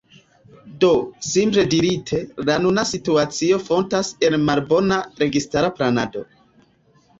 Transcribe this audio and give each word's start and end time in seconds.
Do, 0.83 0.87
simple 1.31 1.65
dirite, 1.73 2.21
la 2.47 2.55
nuna 2.65 2.87
situacio 2.93 3.61
fontas 3.69 4.11
el 4.31 4.41
malbona 4.49 5.01
registara 5.23 5.73
planado. 5.79 6.27